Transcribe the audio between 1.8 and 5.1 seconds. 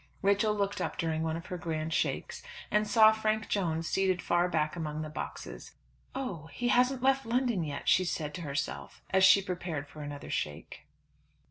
shakes and saw Frank Jones seated far back among